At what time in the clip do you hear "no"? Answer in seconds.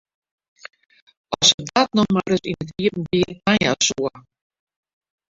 1.99-2.03